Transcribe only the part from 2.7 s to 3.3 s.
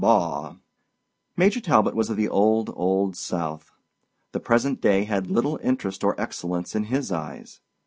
old